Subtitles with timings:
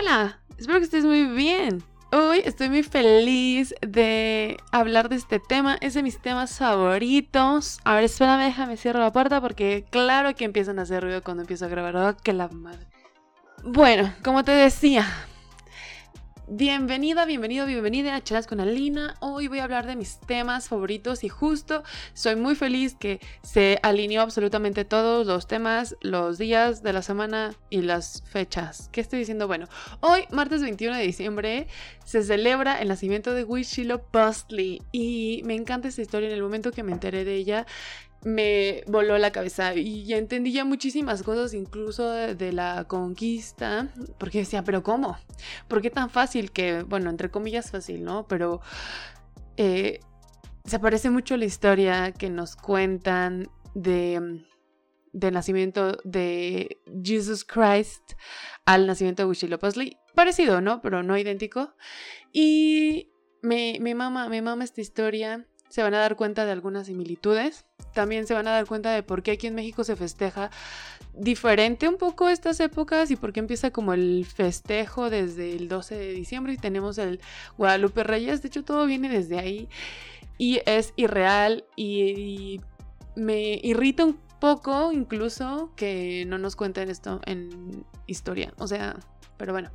[0.00, 1.82] Hola, espero que estés muy bien.
[2.10, 5.76] Hoy estoy muy feliz de hablar de este tema.
[5.82, 7.80] Es de mis temas favoritos.
[7.84, 11.42] A ver, espérame, déjame cierro la puerta porque claro que empiezan a hacer ruido cuando
[11.42, 11.96] empiezo a grabar.
[11.96, 12.86] Oh, que la madre.
[13.62, 15.06] Bueno, como te decía,
[16.52, 19.14] Bienvenida, bienvenido, bienvenida a Chelas con Alina.
[19.20, 23.78] Hoy voy a hablar de mis temas favoritos y justo soy muy feliz que se
[23.84, 28.88] alineó absolutamente todos los temas, los días de la semana y las fechas.
[28.90, 29.46] ¿Qué estoy diciendo?
[29.46, 29.68] Bueno,
[30.00, 31.68] hoy, martes 21 de diciembre,
[32.04, 36.30] se celebra el nacimiento de Wishilo Bustley y me encanta esta historia.
[36.30, 37.64] En el momento que me enteré de ella,
[38.22, 43.88] me voló la cabeza y entendí ya muchísimas cosas, incluso de, la conquista,
[44.18, 45.16] porque decía, pero ¿cómo?
[45.68, 46.52] ¿Por qué tan fácil?
[46.52, 48.26] Que, bueno, entre comillas fácil, ¿no?
[48.28, 48.60] Pero
[49.56, 50.00] eh,
[50.64, 54.44] se parece mucho la historia que nos cuentan de
[55.12, 58.12] del nacimiento de Jesus Christ
[58.64, 59.98] al nacimiento de Puzzle.
[60.14, 60.80] Parecido, ¿no?
[60.80, 61.74] Pero no idéntico.
[62.32, 63.10] Y
[63.42, 67.64] me, me mama, me mama esta historia se van a dar cuenta de algunas similitudes.
[67.94, 70.50] También se van a dar cuenta de por qué aquí en México se festeja
[71.14, 75.96] diferente un poco estas épocas y por qué empieza como el festejo desde el 12
[75.96, 77.20] de diciembre y tenemos el
[77.56, 78.42] Guadalupe Reyes.
[78.42, 79.68] De hecho, todo viene desde ahí
[80.38, 82.60] y es irreal y,
[83.16, 88.54] me irrita un poco incluso que no nos cuenten esto en historia.
[88.58, 88.96] O sea,
[89.40, 89.70] pero bueno,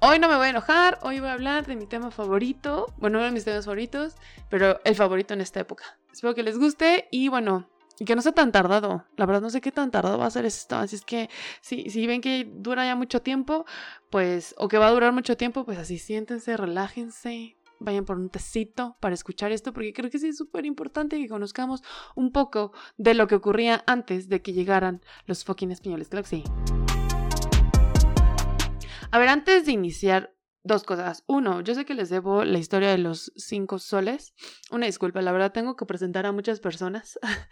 [0.00, 3.18] hoy no me voy a enojar, hoy voy a hablar de mi tema favorito, bueno,
[3.18, 4.16] uno de mis temas favoritos,
[4.50, 5.84] pero el favorito en esta época.
[6.12, 7.70] Espero que les guste y bueno,
[8.04, 9.04] que no sea tan tardado.
[9.16, 10.74] La verdad no sé qué tan tardado va a ser esto.
[10.74, 13.66] Así es que si, si ven que dura ya mucho tiempo,
[14.10, 18.30] pues, o que va a durar mucho tiempo, pues así siéntense, relájense, vayan por un
[18.30, 21.84] tecito para escuchar esto, porque creo que es súper importante que conozcamos
[22.16, 26.08] un poco de lo que ocurría antes de que llegaran los fucking españoles.
[26.08, 26.44] Claro que sí.
[29.10, 31.24] A ver, antes de iniciar, dos cosas.
[31.26, 34.34] Uno, yo sé que les debo la historia de los cinco soles.
[34.70, 37.18] Una disculpa, la verdad tengo que presentar a muchas personas.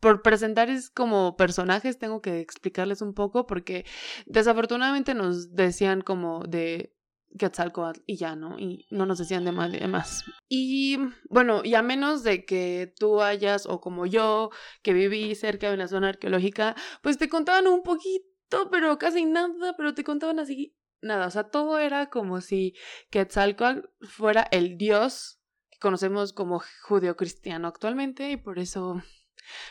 [0.00, 3.86] Por presentar es como personajes, tengo que explicarles un poco porque
[4.26, 6.94] desafortunadamente nos decían como de
[7.38, 8.58] Quetzalcoatl y ya, ¿no?
[8.58, 10.24] Y no nos decían de más, de más.
[10.48, 10.98] Y
[11.30, 14.50] bueno, y a menos de que tú hayas, o como yo,
[14.82, 19.74] que viví cerca de una zona arqueológica, pues te contaban un poquito, pero casi nada,
[19.76, 22.74] pero te contaban así nada, o sea, todo era como si
[23.10, 29.02] Quetzalcoatl fuera el dios que conocemos como judeo-cristiano actualmente y por eso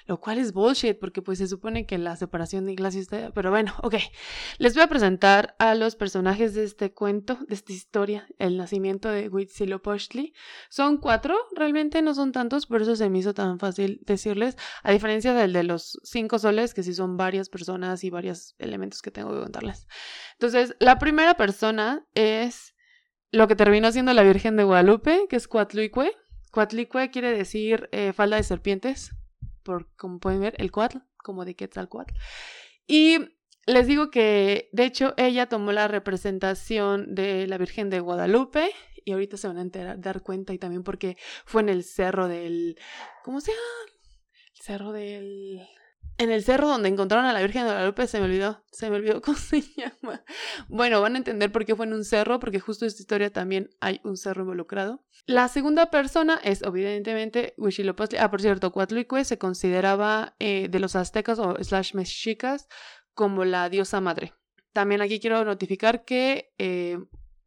[0.06, 3.32] lo cual es bullshit porque pues se supone que la separación de iglesia está...
[3.32, 3.96] Pero bueno, ok.
[4.58, 9.10] Les voy a presentar a los personajes de este cuento, de esta historia, el nacimiento
[9.10, 10.34] de Huitzilopochtli.
[10.70, 14.92] Son cuatro, realmente no son tantos, por eso se me hizo tan fácil decirles, a
[14.92, 19.12] diferencia del de los cinco soles, que sí son varias personas y varios elementos que
[19.12, 19.88] tengo que contarles.
[20.34, 22.76] Entonces, la primera persona es
[23.32, 26.12] lo que terminó siendo la Virgen de Guadalupe, que es Cuatlicue.
[26.52, 29.12] Cuatlicue quiere decir eh, falda de serpientes
[29.64, 32.14] por como pueden ver, el cuatl, como de Quetzalcoatl.
[32.86, 33.18] Y
[33.66, 38.72] les digo que, de hecho, ella tomó la representación de la Virgen de Guadalupe
[39.06, 42.28] y ahorita se van a enterar, dar cuenta y también porque fue en el cerro
[42.28, 42.78] del,
[43.24, 43.64] ¿cómo se llama?
[44.56, 45.62] El cerro del
[46.18, 48.98] en el cerro donde encontraron a la Virgen de Guadalupe, se me olvidó, se me
[48.98, 50.24] olvidó cómo se llama.
[50.68, 53.32] Bueno, van a entender por qué fue en un cerro, porque justo en esta historia
[53.32, 55.04] también hay un cerro involucrado.
[55.26, 58.20] La segunda persona es evidentemente Huitzilopochtli.
[58.20, 62.68] Ah, por cierto, Coatlicue se consideraba eh, de los aztecas o slash mexicas
[63.14, 64.34] como la diosa madre.
[64.74, 66.98] También aquí quiero notificar que eh,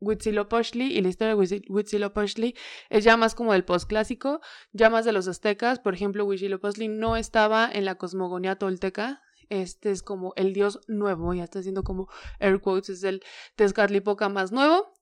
[0.01, 2.55] Huitzilopochtli y la historia de Huitzilopochtli
[2.91, 4.41] es ya más como del postclásico,
[4.73, 5.79] ya más de los aztecas.
[5.79, 9.23] Por ejemplo, Huitzilopochtli no estaba en la cosmogonía tolteca.
[9.49, 12.09] Este es como el dios nuevo, ya está haciendo como
[12.41, 13.23] air quotes, es el
[13.55, 14.96] Tezcatlipoca más nuevo.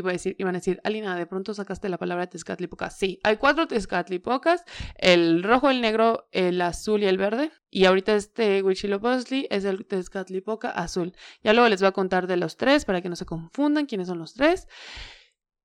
[0.00, 2.90] Y a decir, iban a decir, Alina, de pronto sacaste la palabra Tezcatlipoca.
[2.90, 4.64] Sí, hay cuatro Tezcatlipocas,
[4.96, 7.52] el rojo, el negro, el azul y el verde.
[7.70, 11.12] Y ahorita este Huitzilopochtli es el Tezcatlipoca azul.
[11.42, 14.08] Ya luego les voy a contar de los tres para que no se confundan quiénes
[14.08, 14.66] son los tres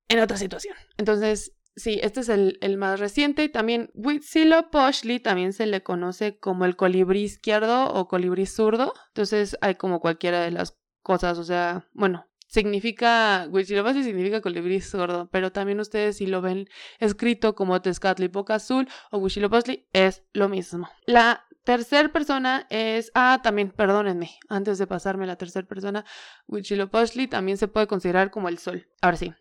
[0.07, 0.75] en otra situación.
[0.97, 3.43] Entonces, sí, este es el, el más reciente.
[3.43, 8.93] Y también Huitzilopochtli también se le conoce como el colibrí izquierdo o colibrí zurdo.
[9.07, 15.29] Entonces, hay como cualquiera de las cosas, o sea, bueno, significa, Huitzilopochtli significa colibrí sordo,
[15.31, 16.67] pero también ustedes si lo ven
[16.99, 20.89] escrito como Tezcatlipoca azul o Huitzilopochtli es lo mismo.
[21.05, 26.05] La tercera persona es, ah, también, perdónenme, antes de pasarme a la tercera persona,
[26.47, 28.87] Huitzilopochtli también se puede considerar como el sol.
[29.01, 29.33] Ahora sí.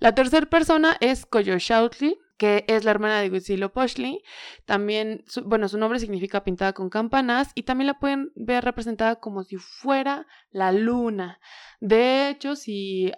[0.00, 4.22] La tercera persona es Coyoshautli, que es la hermana de Huitzilopochtli.
[4.64, 9.44] También, bueno, su nombre significa pintada con campanas y también la pueden ver representada como
[9.44, 11.40] si fuera la luna.
[11.80, 13.12] De hecho, si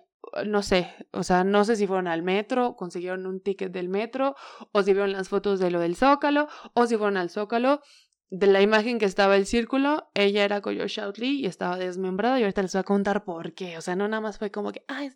[0.47, 4.35] no sé, o sea, no sé si fueron al metro, consiguieron un ticket del metro,
[4.73, 7.83] o si vieron las fotos de lo del Zócalo, o si fueron al Zócalo,
[8.31, 12.43] de la imagen que estaba el círculo, ella era Koyo Shoutly y estaba desmembrada y
[12.43, 14.85] ahorita les voy a contar por qué, o sea, no nada más fue como que,
[14.89, 15.13] ay,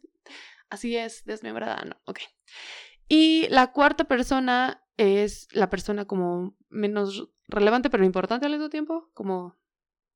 [0.71, 2.21] así es, desmembrada, no, ok.
[3.09, 9.11] Y la cuarta persona es la persona como menos relevante pero importante al mismo tiempo,
[9.15, 9.57] como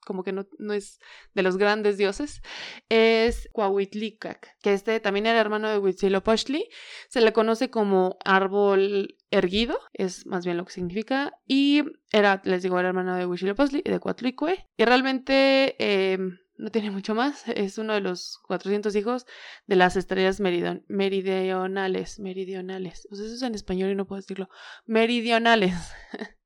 [0.04, 0.98] como que no, no, es
[1.34, 2.42] de los grandes dioses,
[2.88, 6.68] es Coahuitlicac, que este también era hermano de Huitzilopochtli.
[7.08, 12.62] Se le conoce como árbol erguido, es más bien lo que significa, y era, les
[12.62, 16.18] digo, era hermano de Huitzilopochtli y de Coatlicue, y realmente eh,
[16.56, 19.26] no tiene mucho más, es uno de los 400 hijos
[19.66, 24.48] de las estrellas meridionales, meridionales, o sea, eso es en español y no puedo decirlo,
[24.86, 25.74] meridionales.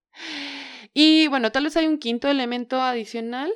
[0.98, 3.52] Y bueno, tal vez hay un quinto elemento adicional,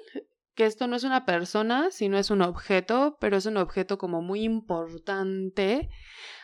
[0.55, 4.21] que esto no es una persona, sino es un objeto, pero es un objeto como
[4.21, 5.89] muy importante,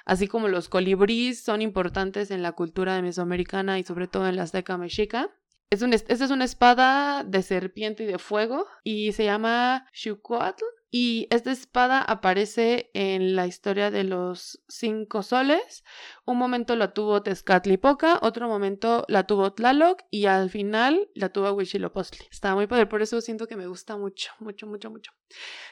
[0.06, 4.44] así como los colibríes son importantes en la cultura mesoamericana y sobre todo en la
[4.44, 5.28] azteca mexica.
[5.68, 10.64] Es esta es una espada de serpiente y de fuego y se llama Xucuatl.
[10.92, 15.84] Y esta espada aparece en la historia de los cinco soles.
[16.24, 21.50] Un momento la tuvo Tezcatlipoca, otro momento la tuvo Tlaloc y al final la tuvo
[21.52, 22.28] Huitzilopochtli.
[22.30, 25.12] Estaba muy padre, por eso siento que me gusta mucho, mucho, mucho, mucho.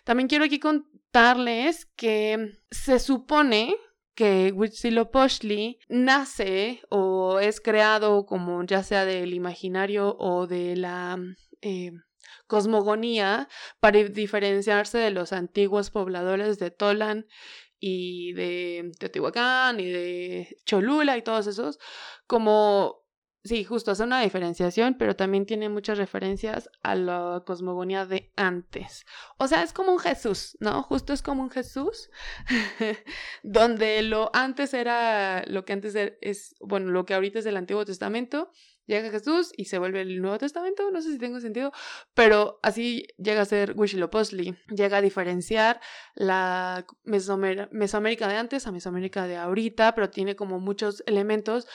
[0.03, 3.77] También quiero aquí contarles que se supone
[4.15, 11.19] que Huitzilopochtli nace o es creado como ya sea del imaginario o de la
[11.63, 11.93] eh,
[12.47, 13.49] cosmogonía
[13.81, 17.27] para diferenciarse de los antiguos pobladores de Tolan
[17.81, 21.79] y de Teotihuacán y de Cholula y todos esos
[22.27, 23.04] como
[23.45, 29.05] Sí, justo hace una diferenciación, pero también tiene muchas referencias a la cosmogonía de antes.
[29.37, 30.83] O sea, es como un Jesús, ¿no?
[30.83, 32.09] Justo es como un Jesús,
[33.43, 37.59] donde lo antes era lo que antes e-, es, bueno, lo que ahorita es el
[37.59, 38.51] Antiguo Testamento,
[38.87, 41.71] llega Jesús y se vuelve el Nuevo Testamento, no sé si tengo sentido,
[42.15, 45.83] pero así llega a ser Huitzilopochtli, llega a diferenciar
[46.15, 51.67] la Mesoamérica de antes a Mesoamérica de ahorita, pero tiene como muchos elementos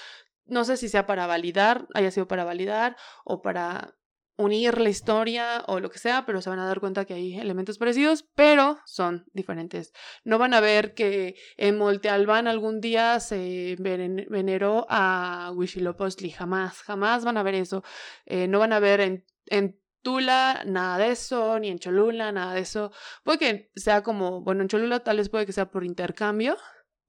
[0.50, 3.96] no sé si sea para validar, haya sido para validar o para
[4.40, 7.38] unir la historia o lo que sea, pero se van a dar cuenta que hay
[7.38, 9.92] elementos parecidos, pero son diferentes.
[10.24, 17.26] No van a ver que en Moltealbán algún día se veneró a Huitzilopochtli, jamás, jamás
[17.26, 17.84] van a ver eso.
[18.26, 22.54] Eh, no van a ver en, en Tula, nada de eso, ni en Cholula, nada
[22.54, 22.94] de eso.
[23.24, 26.56] Puede que sea como, bueno, en Cholula tal vez puede que sea por intercambio,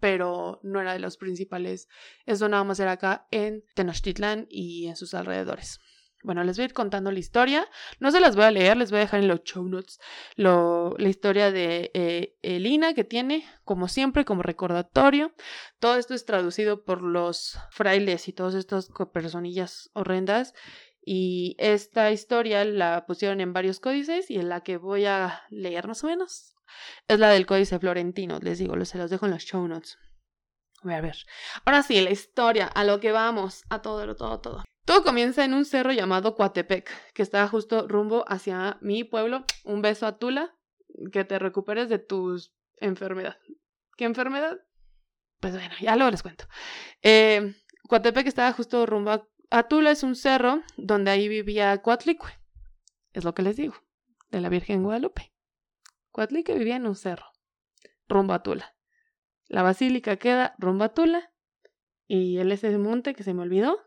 [0.00, 1.88] pero no era de los principales.
[2.26, 5.79] Eso nada más era acá en Tenochtitlan y en sus alrededores.
[6.23, 7.67] Bueno, les voy a ir contando la historia.
[7.99, 9.99] No se las voy a leer, les voy a dejar en los show notes
[10.37, 15.32] lo, la historia de eh, Elina que tiene, como siempre, como recordatorio.
[15.79, 20.55] Todo esto es traducido por los frailes y todas estas personillas horrendas.
[21.02, 25.88] Y esta historia la pusieron en varios códices y en la que voy a leer
[25.88, 26.55] más o menos
[27.09, 29.99] es la del Códice Florentino, les digo, se los dejo en los show notes.
[30.83, 31.17] Voy a ver.
[31.65, 34.65] Ahora sí, la historia, a lo que vamos, a todo, todo, todo.
[34.87, 39.45] Todo comienza en un cerro llamado Coatepec, que está justo rumbo hacia mi pueblo.
[39.65, 40.57] Un beso a Tula,
[41.12, 42.37] que te recuperes de tu
[42.79, 43.37] enfermedad.
[43.97, 44.59] ¿Qué enfermedad?
[45.41, 46.47] Pues bueno, ya luego les cuento.
[47.03, 47.55] Eh,
[47.89, 52.31] Coatepec estaba justo rumbo a, Tula, es un cerro donde ahí vivía Coatlicue.
[53.12, 53.75] Es lo que les digo,
[54.31, 55.33] de la Virgen Guadalupe.
[56.12, 57.26] Coatlique vivía en un cerro,
[58.09, 58.75] rumbo a Tula.
[59.47, 60.90] La basílica queda rumbo a.
[62.07, 63.79] Y es ese monte que se me olvidó.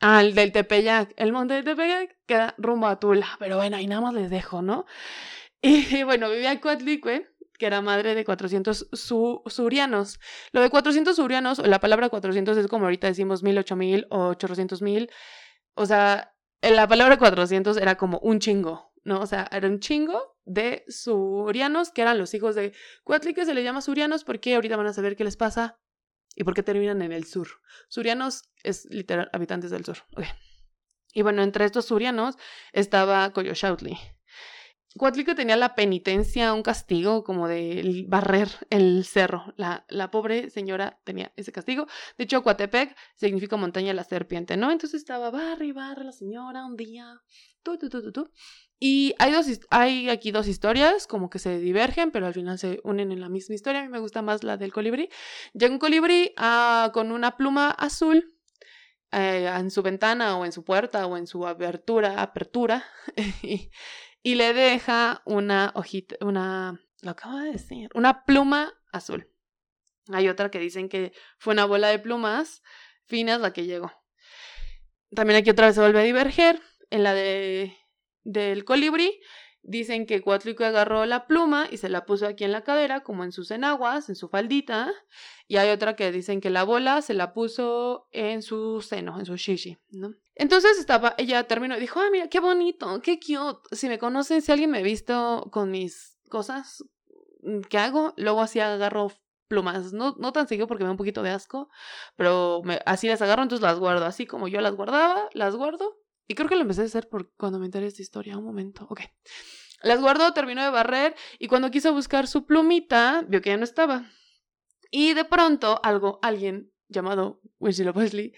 [0.00, 1.12] Ah, el del Tepeyac.
[1.16, 3.28] El monte del Tepeyac queda rumbo a Tula.
[3.38, 4.86] Pero bueno, ahí nada más les dejo, ¿no?
[5.62, 8.88] Y bueno, vivía Coatlicue, que era madre de 400
[9.46, 10.18] surianos.
[10.52, 14.28] Lo de 400 surianos, la palabra 400 es como ahorita decimos mil, ocho mil o
[14.28, 15.10] 800 mil.
[15.74, 19.20] O sea, la palabra 400 era como un chingo, ¿no?
[19.20, 22.72] O sea, era un chingo de surianos, que eran los hijos de
[23.04, 25.78] Cuatli, que se les llama surianos porque ahorita van a saber qué les pasa
[26.34, 27.48] y por qué terminan en el sur.
[27.88, 29.98] Surianos es literal habitantes del sur.
[31.12, 32.36] Y bueno, entre estos surianos
[32.72, 33.98] estaba Coyoshautli.
[34.96, 39.54] Cuatlico tenía la penitencia, un castigo como de barrer el cerro.
[39.56, 41.86] La, la pobre señora tenía ese castigo.
[42.18, 44.72] De hecho, Coatepec significa montaña de la serpiente, ¿no?
[44.72, 47.20] Entonces estaba barre y barre la señora un día.
[48.80, 52.80] Y hay, dos, hay aquí dos historias, como que se divergen, pero al final se
[52.82, 53.80] unen en la misma historia.
[53.80, 55.08] A mí me gusta más la del colibrí.
[55.52, 58.34] Llega un colibrí ah, con una pluma azul
[59.12, 62.84] eh, en su ventana o en su puerta o en su abertura, apertura,
[64.22, 69.30] y, le deja una hojita, una, lo acabo de decir, una pluma azul.
[70.12, 72.62] Hay otra que dicen que fue una bola de plumas
[73.06, 73.92] finas la que llegó.
[75.14, 76.60] También aquí otra vez se vuelve a diverger.
[76.90, 77.76] En la de
[78.24, 79.20] del colibrí,
[79.62, 83.24] dicen que Cuatlico agarró la pluma y se la puso aquí en la cadera, como
[83.24, 84.92] en sus enaguas, en su faldita.
[85.46, 89.26] Y hay otra que dicen que la bola se la puso en su seno, en
[89.26, 89.78] su shishi.
[90.34, 93.76] Entonces estaba, ella terminó y dijo, ah, mira, qué bonito, qué cute.
[93.76, 96.84] Si me conocen, si alguien me ha visto con mis cosas
[97.42, 99.12] mm, ¿qué hago, luego así agarro
[99.48, 101.68] plumas, no, no tan seguido porque me da un poquito de asco,
[102.14, 105.99] pero así las agarro, entonces las guardo, así como yo las guardaba, las guardo
[106.30, 108.38] y creo que lo empecé a hacer por cuando me enteré de esta historia.
[108.38, 108.86] Un momento.
[108.88, 109.00] Ok.
[109.82, 113.64] Las guardó, terminó de barrer y cuando quiso buscar su plumita, vio que ya no
[113.64, 114.08] estaba.
[114.92, 118.32] Y de pronto, algo, alguien llamado Winslow Wesley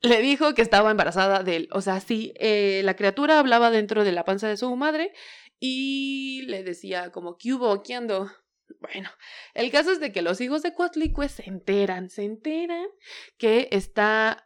[0.00, 1.68] le dijo que estaba embarazada de él.
[1.72, 5.12] O sea, sí, eh, la criatura hablaba dentro de la panza de su madre
[5.60, 7.82] y le decía como, ¿qué hubo?
[7.82, 8.30] ¿Qué ando?
[8.80, 9.10] Bueno,
[9.52, 12.86] el caso es de que los hijos de Cuatlicue se enteran, se enteran
[13.36, 14.45] que está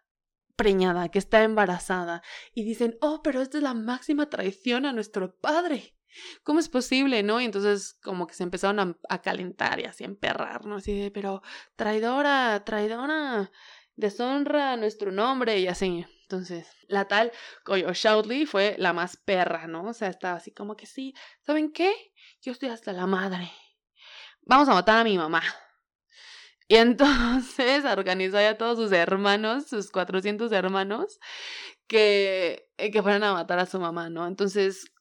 [0.61, 5.35] preñada, que está embarazada, y dicen, oh, pero esta es la máxima traición a nuestro
[5.35, 5.95] padre.
[6.43, 7.41] ¿Cómo es posible, no?
[7.41, 10.77] Y entonces como que se empezaron a, calentar y así a emperrar, ¿no?
[10.77, 11.41] Así de, pero
[11.77, 13.51] traidora, traidora,
[13.97, 16.05] deshonra nuestro nombre y así.
[16.25, 17.33] Entonces, la tal
[17.65, 19.85] Koyo Shoutly fue la más perra, ¿no?
[19.89, 21.91] O sea, estaba así como que sí, ¿saben qué?
[22.43, 23.51] Yo estoy hasta la madre.
[24.43, 25.43] Vamos a matar a mi mamá.
[26.71, 31.19] Y entonces organizó a todos sus hermanos, sus 400 hermanos,
[31.89, 34.25] que, eh, que fueran a matar a su mamá, ¿no?
[34.29, 34.93] Entonces,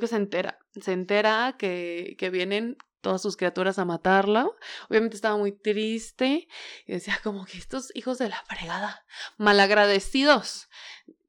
[0.00, 4.50] que se entera, se entera que, que vienen todas sus criaturas a matarla.
[4.90, 6.48] Obviamente estaba muy triste
[6.84, 9.06] y decía como que estos hijos de la fregada,
[9.38, 10.68] malagradecidos.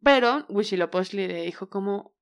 [0.03, 2.15] Pero Wishilopochtli le dijo como,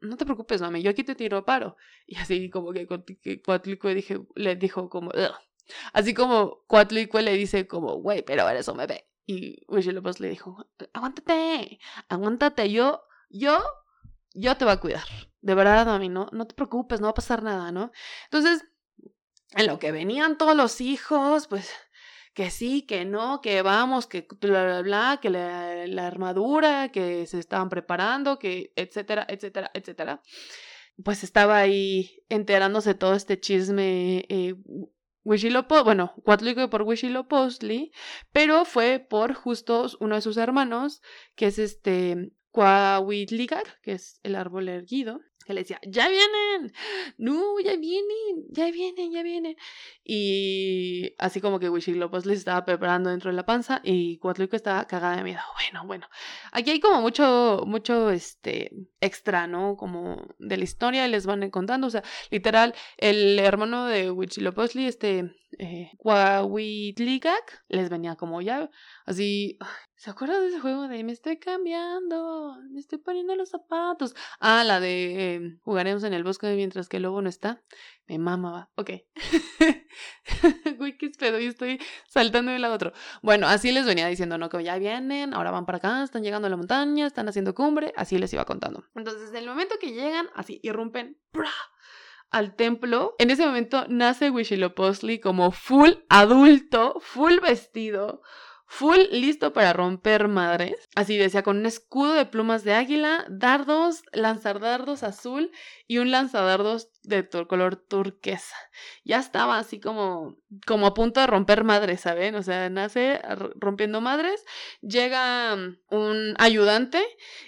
[0.00, 1.76] no te preocupes, mami, yo aquí te tiro paro.
[2.06, 2.86] Y así como que
[3.44, 5.10] Cuatlicue dije, le dijo como,
[5.92, 9.08] Así como Cuatlicue le dice como, güey, pero eres un bebé.
[9.26, 11.78] Y Lopez le dijo, aguántate,
[12.08, 13.62] aguántate, yo, yo,
[14.34, 15.06] yo te voy a cuidar.
[15.40, 17.92] De verdad, mami, no, no te preocupes, no va a pasar nada, ¿no?
[18.24, 18.64] Entonces,
[19.52, 21.70] en lo que venían todos los hijos, pues,
[22.34, 27.26] que sí, que no, que vamos, que bla, bla, bla, que la, la armadura, que
[27.26, 30.22] se estaban preparando, que etcétera, etcétera, etcétera.
[31.04, 34.54] Pues estaba ahí enterándose todo este chisme eh,
[35.24, 37.92] Wishilopo, bueno, Cuatlico por Wishilopostli,
[38.32, 41.00] pero fue por justo uno de sus hermanos,
[41.34, 46.72] que es este Coahuitlicar, que es el árbol erguido, que le decía, ya vienen,
[47.18, 49.56] no, ya vienen, ya vienen, ya vienen.
[50.04, 54.86] Y así como que Wishilopochtli les estaba preparando dentro de la panza y Cuatlico estaba
[54.86, 55.40] cagada de miedo.
[55.72, 56.08] Bueno, bueno,
[56.52, 58.70] aquí hay como mucho, mucho, este,
[59.00, 59.76] extra, ¿no?
[59.76, 64.86] Como de la historia y les van contando, o sea, literal, el hermano de Huitzilopochtli,
[64.86, 65.90] este, eh,
[67.68, 68.70] les venía como ya,
[69.06, 69.58] así,
[70.02, 74.16] ¿se acuerdan de ese juego de me estoy cambiando, me estoy poniendo los zapatos?
[74.40, 77.62] Ah, la de em, jugaremos en el bosque mientras que el lobo no está.
[78.08, 78.90] Me mamaba, ok.
[80.80, 81.78] Uy, qué pedo, y estoy
[82.08, 82.92] saltando de un lado a otro.
[83.22, 84.48] Bueno, así les venía diciendo, ¿no?
[84.48, 87.92] Que ya vienen, ahora van para acá, están llegando a la montaña, están haciendo cumbre,
[87.96, 88.82] así les iba contando.
[88.96, 91.16] Entonces, en el momento que llegan, así, irrumpen,
[92.32, 93.14] al templo.
[93.18, 98.22] En ese momento nace Wishilopochtli como full adulto, full vestido,
[98.72, 100.88] full listo para romper madres.
[100.94, 105.52] Así decía, con un escudo de plumas de águila, dardos, lanzadardos azul
[105.86, 108.56] y un lanzadardos de color turquesa.
[109.04, 112.34] Ya estaba así como, como a punto de romper madres, ¿saben?
[112.34, 113.20] O sea, nace
[113.56, 114.42] rompiendo madres,
[114.80, 117.04] llega mm, un ayudante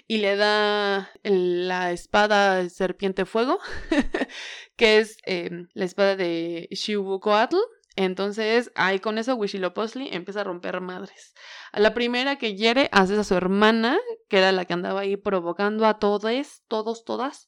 [0.07, 3.59] y le da la espada serpiente fuego,
[4.75, 7.57] que es em, la espada de Xiubucoatl
[7.95, 11.33] entonces, ahí con eso Wishilopochtli empieza a romper madres.
[11.73, 13.97] La primera que hiere, hace a su hermana,
[14.27, 17.47] que era la que andaba ahí provocando a todos, todos, todas,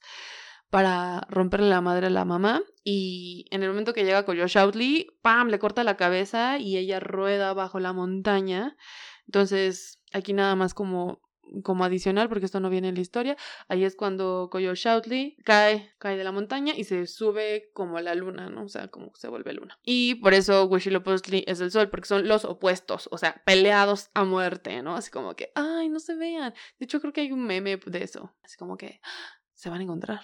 [0.69, 2.61] para romperle la madre a la mamá.
[2.83, 5.49] Y en el momento que llega Shoutly, ¡pam!
[5.49, 8.77] le corta la cabeza y ella rueda bajo la montaña.
[9.25, 11.21] Entonces, aquí nada más como
[11.63, 13.37] como adicional, porque esto no viene en la historia,
[13.67, 18.15] ahí es cuando Koyo Shoutly cae, cae de la montaña y se sube como la
[18.15, 18.63] luna, ¿no?
[18.65, 19.79] O sea, como se vuelve luna.
[19.83, 24.23] Y por eso Huitzilopochtli es el sol, porque son los opuestos, o sea, peleados a
[24.23, 24.95] muerte, ¿no?
[24.95, 26.53] Así como que, ay, no se vean.
[26.79, 28.35] De hecho, creo que hay un meme de eso.
[28.43, 29.41] Así como que ¡ah!
[29.53, 30.21] se van a encontrar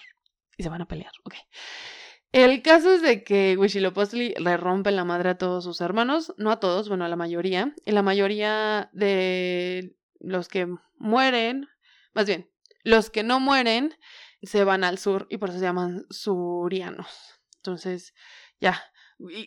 [0.56, 1.34] y se van a pelear, ok.
[2.32, 6.50] El caso es de que Huitzilopochtli le rompe la madre a todos sus hermanos, no
[6.50, 10.66] a todos, bueno, a la mayoría, y la mayoría de los que
[10.98, 11.68] mueren,
[12.14, 12.50] más bien,
[12.82, 13.94] los que no mueren
[14.42, 17.40] se van al sur y por eso se llaman surianos.
[17.56, 18.14] Entonces,
[18.60, 18.82] ya.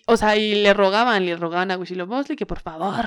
[0.08, 3.06] o sea, y le rogaban, le rogaban a Huitzilopochtli que por favor,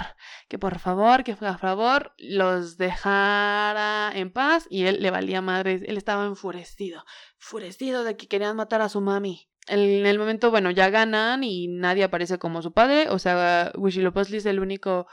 [0.49, 5.81] que por favor, que por favor los dejara en paz y él le valía madre,
[5.85, 7.05] él estaba enfurecido,
[7.41, 11.69] enfurecido de que querían matar a su mami en el momento, bueno, ya ganan y
[11.69, 13.09] nadie aparece como su padre.
[13.09, 15.07] O sea, Huitzilopochtli es el único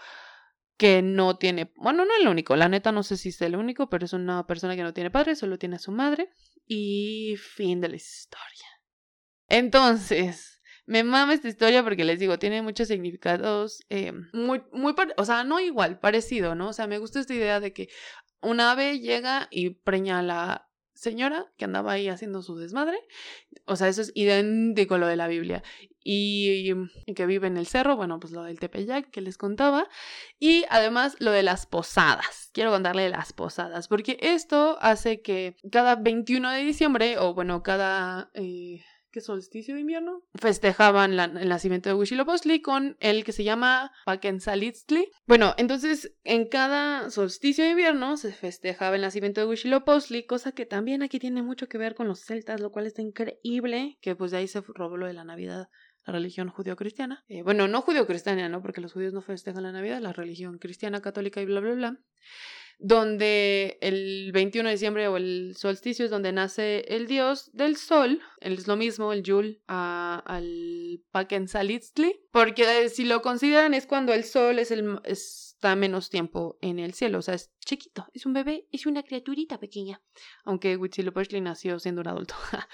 [0.78, 3.90] que no tiene, bueno, no el único, la neta no sé si es el único,
[3.90, 6.30] pero es una persona que no tiene padre, solo tiene a su madre.
[6.66, 8.68] Y fin de la historia.
[9.48, 15.26] Entonces, me mama esta historia porque les digo, tiene muchos significados eh, muy, muy, o
[15.26, 16.70] sea, no igual, parecido, ¿no?
[16.70, 17.90] O sea, me gusta esta idea de que
[18.42, 20.68] un ave llega y preña a la,
[20.98, 22.98] señora que andaba ahí haciendo su desmadre.
[23.66, 25.64] O sea, eso es idéntico a lo de la Biblia.
[26.10, 26.72] Y,
[27.16, 29.90] que vive en el cerro, bueno, pues lo del Tepeyac que les contaba.
[30.40, 32.50] Y además lo de las posadas.
[32.54, 38.32] Quiero contarle las posadas, porque esto hace que cada 21 de diciembre, o bueno, cada...
[38.36, 38.80] Eh,
[39.22, 45.12] solsticio de invierno, festejaban el nacimiento de Huitzilopochtli con el que se llama Pakensalitzli.
[45.26, 50.66] Bueno, entonces en cada solsticio de invierno se festejaba el nacimiento de Huitzilopochtli, cosa que
[50.66, 54.32] también aquí tiene mucho que ver con los celtas, lo cual está increíble, que pues
[54.32, 55.70] de ahí se robó de la Navidad
[56.08, 57.24] la religión judío-cristiana.
[57.28, 58.62] Eh, bueno, no judío-cristiana, ¿no?
[58.62, 62.00] Porque los judíos no festejan la Navidad, la religión cristiana, católica y bla, bla, bla
[62.80, 68.22] donde el 21 de diciembre o el solsticio es donde nace el dios del sol,
[68.40, 74.60] es lo mismo el Yul al Pakensalitzli, porque si lo consideran es cuando el sol
[74.60, 75.00] es el
[75.58, 79.02] está menos tiempo en el cielo, o sea, es chiquito, es un bebé, es una
[79.02, 80.00] criaturita pequeña,
[80.46, 82.36] aunque Huitzilopochtli nació siendo un adulto.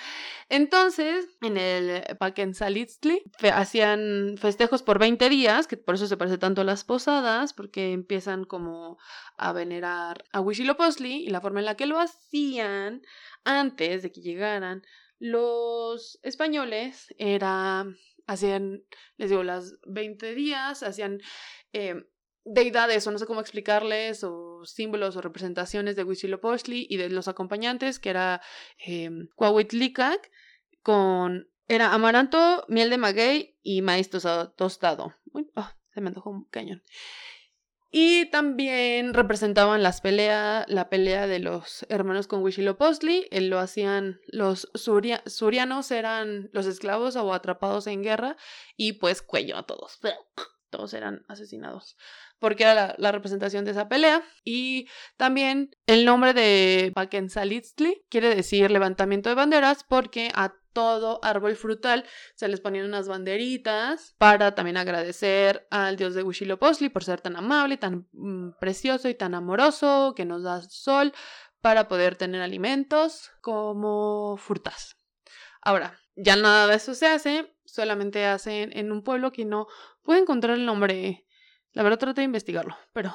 [0.49, 3.23] Entonces, en el Pakensalitzli
[3.53, 7.93] hacían festejos por 20 días, que por eso se parece tanto a las posadas, porque
[7.93, 8.97] empiezan como
[9.37, 13.01] a venerar a Huitzilopochtli y la forma en la que lo hacían
[13.45, 14.84] antes de que llegaran
[15.19, 17.86] los españoles era
[18.27, 18.84] hacían,
[19.17, 21.19] les digo, las 20 días, hacían
[21.73, 22.05] eh,
[22.45, 27.27] deidades o no sé cómo explicarles o símbolos o representaciones de Huitzilopochtli y de los
[27.27, 28.41] acompañantes que era
[28.86, 29.10] eh,
[30.82, 35.15] con era amaranto, miel de maguey y maíz tostado.
[35.32, 36.84] Uy, ah, se me antojó un cañón.
[37.95, 43.27] Y también representaban las peleas, la pelea de los hermanos con Huitzilopochtli.
[43.29, 48.36] Eh, lo hacían los surianos, eran los esclavos o atrapados en guerra
[48.75, 49.99] y pues cuello a todos.
[50.73, 51.97] Todos eran asesinados
[52.39, 54.23] porque era la, representación de esa pelea.
[54.43, 61.55] Y también el nombre de Pakensalitzli quiere decir levantamiento de banderas porque a todo árbol
[61.55, 67.21] frutal se les ponían unas banderitas para también agradecer al dios de Huitzilopochtli por ser
[67.21, 71.13] tan amable, tan mm, precioso y tan amoroso que nos da sol
[71.62, 74.97] para poder tener alimentos como frutas.
[75.62, 79.67] Ahora, ya nada de eso se hace, solamente hacen en un pueblo que no
[80.03, 81.25] puede encontrar el nombre
[81.73, 83.13] la verdad traté de investigarlo, pero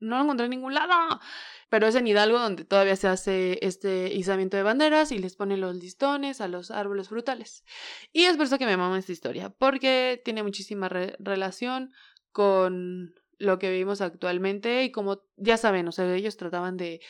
[0.00, 1.20] no lo encontré en ningún lado.
[1.68, 5.60] Pero es en Hidalgo donde todavía se hace este izamiento de banderas y les ponen
[5.60, 7.64] los listones a los árboles frutales.
[8.12, 11.92] Y es por eso que me mama esta historia, porque tiene muchísima relación
[12.30, 17.00] con lo que vivimos actualmente y como ya saben, o sea, ellos trataban de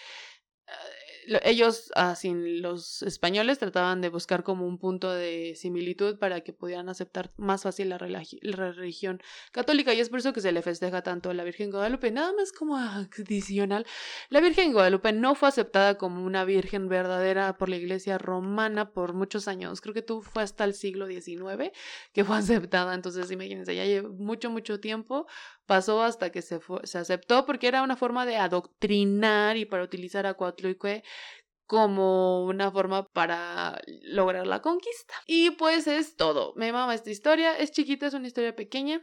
[1.43, 6.53] ellos, así ah, los españoles, trataban de buscar como un punto de similitud para que
[6.53, 9.21] pudieran aceptar más fácil la, religión
[9.53, 12.11] católica y es por eso que se le festeja tanto a la Virgen Guadalupe.
[12.11, 13.87] Nada más como adicional,
[14.29, 19.13] la Virgen Guadalupe no fue aceptada como una virgen verdadera por la Iglesia romana por
[19.13, 19.81] muchos años.
[19.81, 21.73] Creo que tú fue hasta el siglo XIX
[22.13, 22.95] que fue aceptada.
[22.95, 25.27] Entonces, imagínense, ya lleva mucho, mucho tiempo
[25.67, 30.27] pasó hasta que se, se aceptó porque era una forma de adoctrinar y para utilizar
[30.27, 31.03] a Coatlicue
[31.67, 35.15] como una forma para lograr la conquista.
[35.27, 36.55] Y pues es todo.
[36.57, 37.57] Me mama esta historia.
[37.59, 39.03] Es chiquita, es una historia pequeña.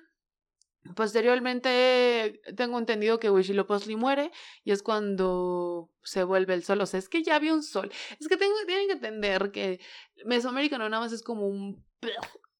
[0.95, 4.31] Posteriormente tengo entendido que Huitzilopochtli muere
[4.65, 6.81] y es cuando se vuelve el sol.
[6.81, 7.91] O sea, es que ya había un sol.
[8.19, 9.79] Es que tengo, tienen que entender que
[10.25, 11.85] Mesoamérica no nada más es como un...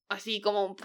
[0.08, 0.76] Así como un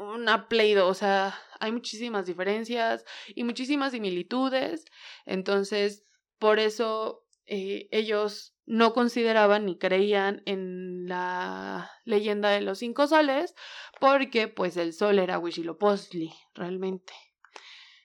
[0.00, 4.84] una Play o sea, hay muchísimas diferencias y muchísimas similitudes.
[5.26, 6.04] Entonces,
[6.38, 13.54] por eso eh, ellos no consideraban ni creían en la leyenda de los cinco soles,
[14.00, 17.12] porque pues el sol era Huitzilopochtli, realmente.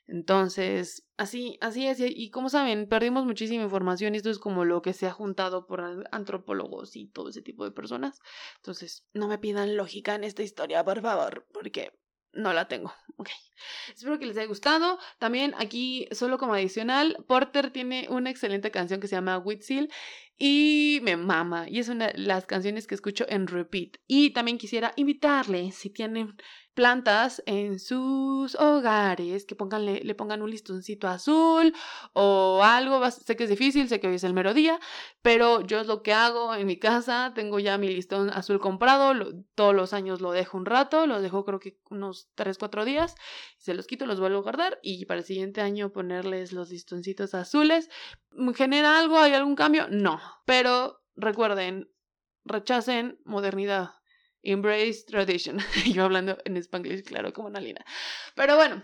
[0.08, 2.00] Entonces, así, así es.
[2.00, 5.65] Y como saben, perdimos muchísima información y esto es como lo que se ha juntado
[5.65, 8.20] por antropólogos y todo ese tipo de personas.
[8.58, 11.91] Entonces, no me pidan lógica en esta historia, por favor, porque
[12.36, 12.94] no la tengo.
[13.18, 13.30] Ok.
[13.96, 15.00] Espero que les haya gustado.
[15.20, 19.89] También aquí, solo como adicional, Porter tiene una excelente canción que se llama Whitseal
[20.38, 21.70] y me mama.
[21.70, 24.00] Y es una de las canciones que escucho en repeat.
[24.06, 26.36] Y también quisiera invitarle, si tienen
[26.76, 31.74] plantas en sus hogares, que pongan, le, pongan un listoncito azul
[32.14, 33.10] o algo.
[33.10, 34.80] Sé que es difícil, sé que hoy es el mero día,
[35.22, 37.32] pero yo es lo que hago en mi casa.
[37.34, 39.14] Tengo ya mi listón azul comprado,
[39.56, 43.16] todos los años lo dejo un rato, lo dejo creo que unos 3, 4 días,
[43.58, 47.34] se los quito, los vuelvo a guardar y para el siguiente año ponerles los listoncitos
[47.34, 47.90] azules.
[48.54, 49.18] ¿Genera algo?
[49.18, 49.88] ¿Hay algún cambio?
[49.90, 51.90] No, pero recuerden,
[52.44, 53.92] rechacen modernidad
[54.45, 55.60] Embrace Tradition.
[55.93, 57.84] Yo hablando en spanglish, claro, como una lina.
[58.36, 58.84] Pero bueno,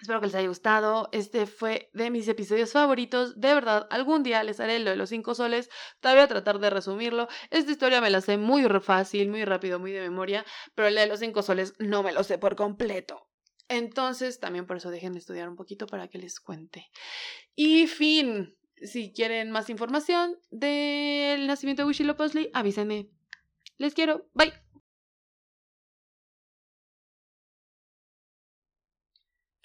[0.00, 1.08] espero que les haya gustado.
[1.12, 3.40] Este fue de mis episodios favoritos.
[3.40, 5.68] De verdad, algún día les haré lo de los cinco soles.
[6.00, 7.28] Todavía voy a tratar de resumirlo.
[7.50, 10.44] Esta historia me la sé muy fácil, muy rápido, muy de memoria.
[10.74, 13.28] Pero el de los cinco soles no me lo sé por completo.
[13.68, 16.88] Entonces, también por eso dejen de estudiar un poquito para que les cuente.
[17.54, 23.10] Y fin, si quieren más información del nacimiento de Huitzilopochtli, avísenme.
[23.78, 24.28] Les quiero.
[24.34, 24.65] Bye.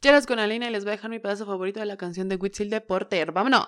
[0.03, 2.35] Ya con Alina y les voy a dejar mi pedazo favorito de la canción de
[2.35, 3.31] Whitfield de Porter.
[3.31, 3.65] ¡Vámonos!